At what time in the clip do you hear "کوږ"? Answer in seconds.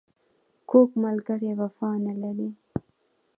0.69-0.89